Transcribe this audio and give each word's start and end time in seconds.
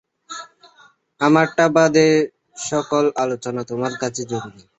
আমারটা 1.21 1.65
বাদে 1.75 2.07
সকল 2.63 3.03
আলোচনা 3.23 3.61
তোমার 3.69 3.93
কাছে 4.01 4.21
জরুরি। 4.31 4.61